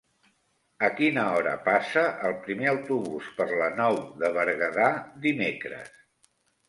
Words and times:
A 0.87 0.87
quina 0.99 1.25
hora 1.33 1.51
passa 1.67 2.05
el 2.29 2.33
primer 2.47 2.71
autobús 2.71 3.29
per 3.43 3.47
la 3.61 3.69
Nou 3.83 4.01
de 4.25 4.33
Berguedà 4.39 4.89
dimecres? 5.27 5.93